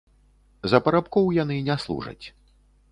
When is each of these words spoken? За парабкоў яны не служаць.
За 0.71 0.81
парабкоў 0.89 1.31
яны 1.43 1.55
не 1.69 1.77
служаць. 1.87 2.25